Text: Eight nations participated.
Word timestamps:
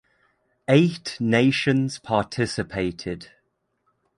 Eight 0.67 1.15
nations 1.19 1.99
participated. 1.99 3.29